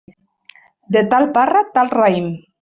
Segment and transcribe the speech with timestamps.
[0.97, 2.33] De tal parra, tal raïm.